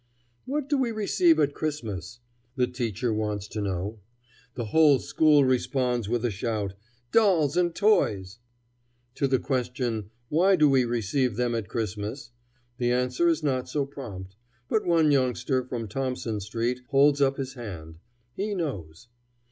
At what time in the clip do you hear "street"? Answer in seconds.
16.39-16.81